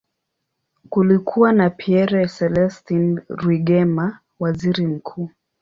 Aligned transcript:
Kulikuwa 0.89 1.51
na 1.53 1.69
Pierre 1.69 2.27
Celestin 2.27 3.21
Rwigema, 3.29 4.19
waziri 4.39 4.87
mkuu. 4.87 5.29